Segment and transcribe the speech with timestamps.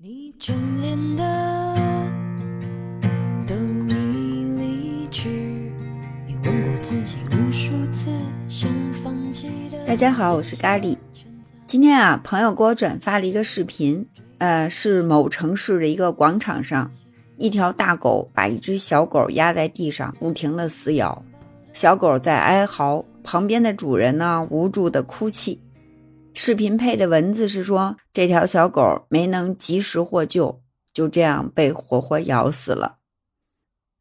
[0.00, 1.74] 你眷恋的
[3.44, 3.56] 都
[3.88, 5.28] 已离去，
[6.24, 8.08] 你问过自己无数次
[8.46, 8.70] 想
[9.02, 9.84] 放弃的。
[9.84, 10.96] 大家好，我是咖喱。
[11.66, 14.06] 今天啊，朋友给我转发了一个视频，
[14.38, 16.92] 呃，是某城市的一个广场上，
[17.36, 21.24] 一条大狗把一只小狗压在地上，不停的撕咬，
[21.72, 25.60] 小狗在哀嚎，旁边的主人呢无助的哭泣。
[26.40, 30.62] 视频配的文字是说，这条小狗没能及时获救，
[30.92, 32.98] 就这样被活活咬死了。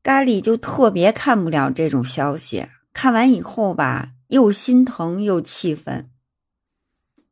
[0.04, 6.12] 咖喱就特别看不了这种消息，看完以后吧，又心疼又气愤。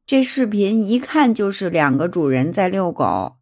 [0.08, 3.35] 这视频一看就是两个主人在遛狗，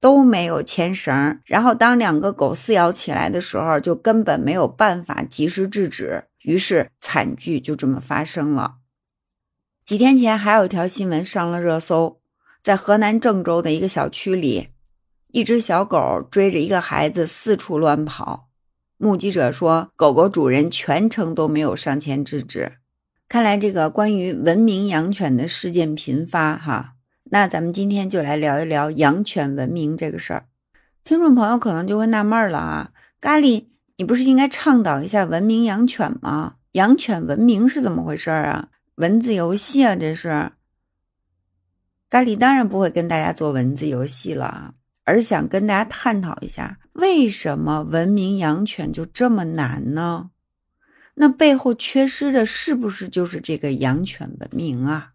[0.00, 8.76] 都没有牵绳，然后当两个狗撕咬起来的时候，就根本没有办法及时制止，于是惨剧就这么发生了。
[9.84, 12.20] 几天前还有一条新闻上了热搜，
[12.62, 14.68] 在河南郑州的一个小区里，
[15.32, 18.48] 一只小狗追着一个孩子四处乱跑。
[18.96, 22.74] 目击者说，狗狗主人全程都没有上前制止。
[23.28, 26.92] 看来这个关于文明养犬的事件频发哈，
[27.24, 30.44] 那咱们今天就来聊一聊养犬文明这个事儿。
[31.02, 36.54] 听众朋友可能就会纳闷了啊，咖喱，你不是应该倡导一下文明养犬吗？
[36.72, 38.68] 养犬文明是怎么回事啊？
[39.02, 40.52] 文字游戏啊，这是
[42.08, 50.30] 咖喱当然不会跟大家做文字游戏了啊，而想跟大家探讨一下，为什么文明养犬就这么难呢？
[51.14, 55.14] 那背后缺失的是不是就是这个养犬文明啊？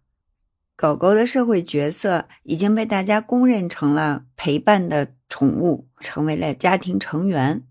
[0.76, 7.64] 狗狗的社会角色已经被大家公认成了陪伴的宠物，成为了家庭成员。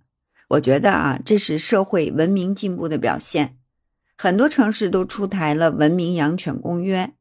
[0.48, 3.57] 我觉得啊，这是社会文明进步的表现。
[4.18, 7.14] 很多城市都出台了文明养犬公约，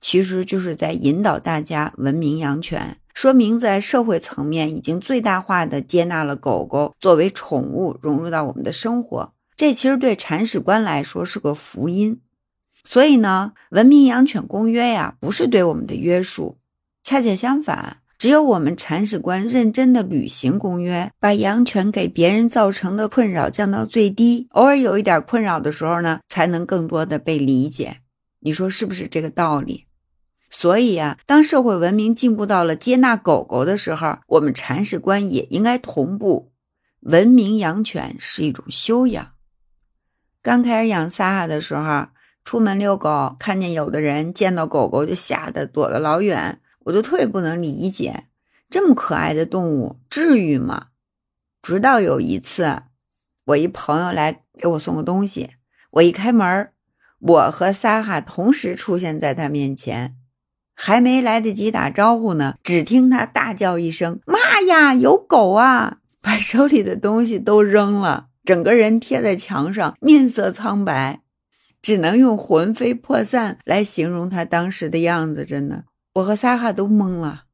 [0.00, 9.32] 其实就是在引导大家文明养犬，说明在社会层面已经最大化的接纳了狗狗作为宠物融入到我们的生活。
[9.56, 12.20] 这其实对铲屎官来说是个福音。
[12.84, 16.58] 所以呢，文明养犬公约呀，不是对我们的约束，
[17.02, 18.01] 恰恰相反。
[18.22, 27.96] 只有我们铲屎官认真的履行公约，把养犬给别人造成的困扰降到最低，偶尔有一点困扰的时候呢，才能更多的被理解。
[28.38, 29.86] 你说是不是这个道理？
[30.48, 36.52] 所以呀，当社会文明进步到了接纳狗狗的时候，我们铲屎官也应该同步
[37.00, 39.32] 文明养犬是一种修养。
[40.40, 42.06] 刚开始养萨哈的时候，
[42.44, 46.60] 出门遛狗，看见有的人见到狗狗就吓得躲得老远。
[46.84, 48.26] 我就特别不能理解，
[48.68, 50.88] 这么可爱的动物，至于吗？
[51.62, 52.82] 直到有一次，
[53.44, 55.50] 我一朋友来给我送个东西，
[55.92, 56.70] 我一开门，
[57.20, 60.16] 我和萨哈同时出现在他面前，
[60.74, 71.22] 还没来得及打招呼呢，只听他大叫一声：“妈呀，有狗啊！”把手里的东西都扔了，整个人贴在墙上，面色苍白，
[71.80, 75.84] 只能用魂飞魄散来形容他当时的样子，真的。
[76.14, 77.44] 我和萨哈都懵了。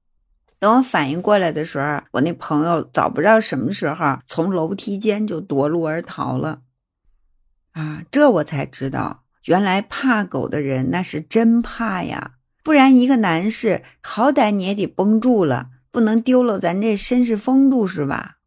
[0.58, 6.62] 等我反应过来的时候，我那朋友早不知道什么时候从楼梯间就夺路而逃了。
[7.72, 12.32] 啊，这我才知道，原来怕狗的人那是真怕呀！
[12.64, 18.38] 不然一个男士好歹你也得绷住了，不能丢了咱这绅士风度是吧？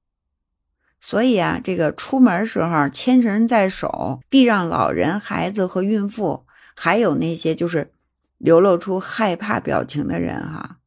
[0.99, 6.45] 所以啊，这个出门时候牵绳在手，避让老人、孩子和孕妇，
[6.75, 7.93] 还有那些就是。
[8.43, 10.79] 流露出害怕表情的人，哈，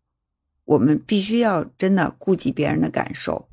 [0.64, 3.48] 我们必须要真的顾及别人的感受。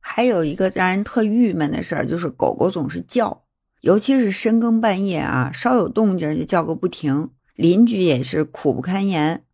[0.00, 3.44] 还有一个让人特郁闷的事儿，就是狗狗总是叫，
[3.82, 9.44] 尤其是深更半夜啊，稍有动静就叫个不停，邻居也是苦不堪言。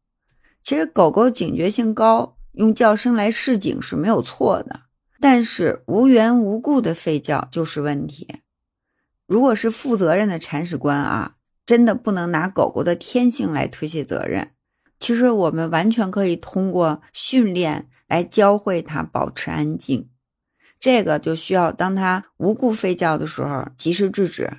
[0.63, 4.83] 其实狗狗警觉性高，用叫声来示警是没有错的，
[5.21, 8.37] 但是无缘无故的吠叫就是问题。
[9.27, 11.35] 如果是负责任的铲屎官啊。
[11.69, 14.53] 真的不能拿狗狗的天性来推卸责任。
[14.99, 20.09] 其实我们完全可以通过训练来教会它保持安静。
[20.81, 24.51] 这个就需要当它无故吠叫的时候及时制止，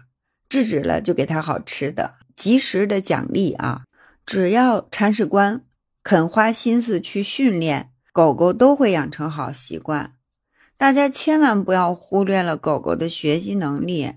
[0.48, 3.86] 制止了就给它好吃的，及时的奖励啊！
[4.24, 5.66] 只要铲屎官
[6.04, 10.14] 肯花心思去训练，狗狗都会养成好习惯。
[10.78, 14.14] 大家千万不要忽略了狗狗的学习能力。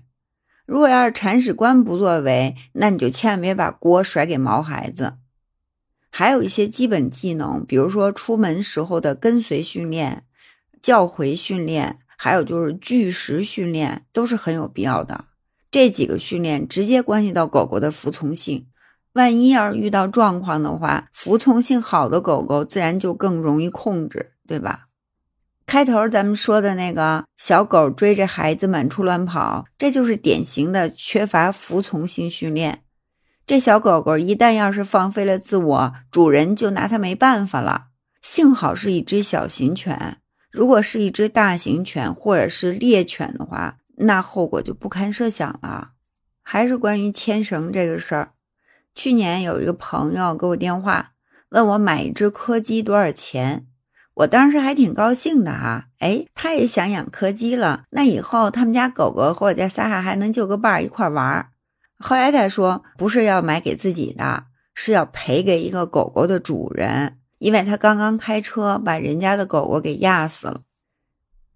[0.65, 5.17] 如果要是铲屎官不作为，那你就千万别把锅甩给毛孩子。
[6.09, 10.25] 还有一些基本技能，比如说出门时候的跟随训练、
[10.81, 15.25] 叫回训练，还有就是拒食训练，都是很有必要的。
[15.71, 18.67] 这几个训练直接关系到狗狗的服从性。
[19.13, 24.85] 万一要是遇到状况的话，服从性好的狗狗自然就更容易控制，对吧？
[25.73, 32.83] 开头咱们说的那个小狗追着孩子满处乱跑，这就是典型的缺乏服从性训练。
[33.43, 37.85] 这小狗狗一旦要是放飞了自我，主人就拿它没办法了。
[38.21, 40.19] 幸好是一只小型犬，
[40.51, 45.93] 如果是一只大型犬或者是猎犬的话，那后果就不堪设想了。
[46.43, 48.33] 还是关于牵绳这个事儿，
[48.93, 51.13] 去年有一个朋友给我电话，
[51.49, 53.65] 问我买一只柯基多少钱。
[54.15, 61.49] 我当时还挺高兴的啊，哎，他也想养柯基了，那以后他们家狗狗和我家撒哈还能就个伴儿一块玩儿。
[61.97, 64.45] 后来他说，不是要买给自己的，
[64.75, 70.61] 是要赔给一个狗狗的主人，因为他刚刚开车把人家的狗狗给压死了。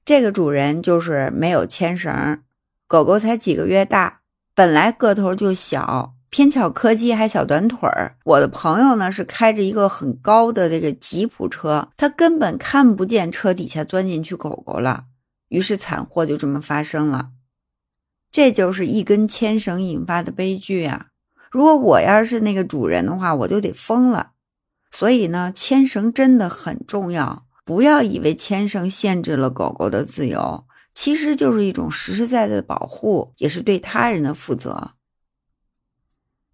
[0.04, 2.42] 这个主人就是没有牵绳，
[2.88, 4.22] 狗狗才几个月大，
[4.56, 6.14] 本来个头就小。
[6.30, 15.06] 偏巧柯基还小短腿儿，我的朋友呢是开着一个很高的这个吉普车，他根本看不见车底下钻进去狗狗了，
[15.50, 17.30] 于是惨祸就这么发生了。
[18.30, 21.08] 这就是一根牵绳引发的悲剧啊！
[21.50, 24.32] 如果我要是那个主人的话，我就得疯了。
[24.92, 34.92] 所以呢，牵绳真的很重要，不要以为牵绳限制了狗狗的自由，其实就是一种实实在在的保护，也是对他人的负责。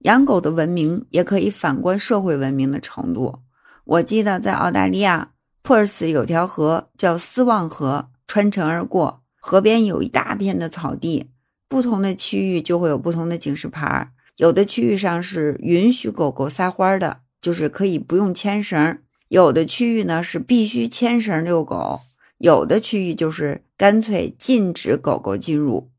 [0.04, 3.40] 养狗的文明也可以反观社会文明的程度。
[3.86, 11.32] 我记得在澳大利亚珀尔斯有条河叫斯旺河，穿城而过，河边有一大片的草地，
[11.70, 14.12] 不同的区域就会有不同的警示牌。
[14.38, 18.98] 有的区域上是允许狗狗撒欢的，就是可以不用牵绳；
[19.30, 22.02] 有的区域呢是必须牵绳遛狗；
[22.40, 25.92] 有的区域就是干脆禁止狗狗进入。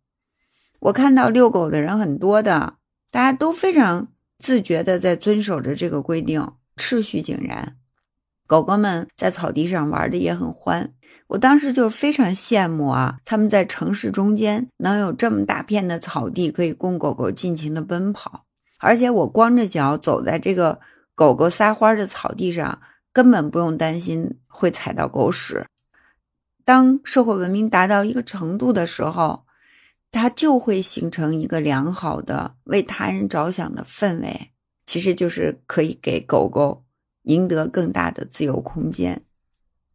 [0.81, 2.75] 我看到遛狗的人很多的。
[3.15, 4.09] 大家都非常
[4.41, 7.77] 自觉的在遵守着这个规定，秩序井然。
[8.45, 10.93] 狗狗们在草地上玩的也很欢，
[11.29, 13.19] 我当时就非常羡慕啊！
[13.25, 18.47] 他们在城市中间能有这么大片的草地，可以供狗狗尽情的奔跑，
[18.81, 20.81] 而且我光着脚走在这个
[21.15, 22.81] 狗狗撒欢的草地上，
[23.13, 25.65] 根本不用担心会踩到狗屎。
[26.65, 29.44] 当社会文明达到一个程度的时候。
[30.15, 34.53] 它就会形成一个良好的为他人着想的氛围，
[34.87, 36.85] 其实就是可以给狗狗
[37.25, 39.25] 赢得更大的自由空间。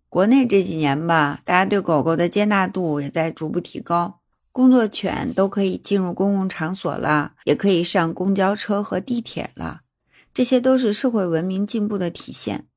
[0.10, 4.20] 国内这几年吧，大家对狗狗的接纳度也在逐步提高，
[4.52, 9.82] 工作犬都可以进入公共场所了，也可以上公交车和地铁了，
[10.34, 12.68] 这些都是社会文明进步的体现。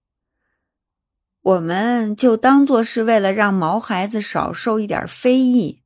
[1.40, 5.81] 我们就当做是为了让毛孩子少受一点非议。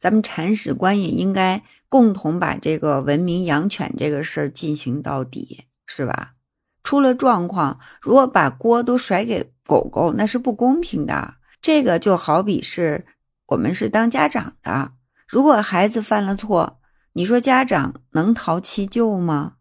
[0.00, 6.34] 咱们铲屎官也应该共同把这个文明养犬这个事儿进行到底，是吧？
[6.82, 11.34] 出了状况，如果把锅都甩给狗狗，那是不公平的。
[11.60, 13.04] 这个就好比是
[13.48, 14.92] 我们是当家长的，
[15.26, 16.80] 如果孩子犯了错，
[17.14, 19.54] 你说家长能逃其咎吗？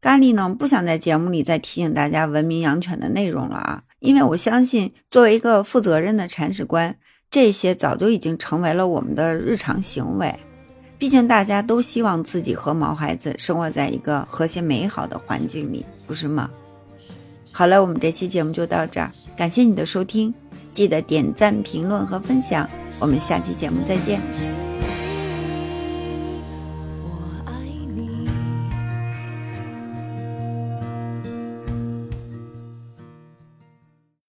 [0.00, 6.98] 咖喱呢，不想在节目里再提醒大家文明养犬的内容了啊，因为我相信，作为一个负责任的铲屎官。
[7.30, 10.34] 这些早就已经成为了我们的日常行为，
[10.98, 16.50] 毕竟大家都希望自己和毛孩子生活在一个和谐美好的环境里，不是吗？
[17.52, 20.34] 好了，我们这期节目就到这儿，感谢你的收听，
[20.72, 22.68] 记得点赞、评论和分享，
[23.00, 24.69] 我们下期节目再见。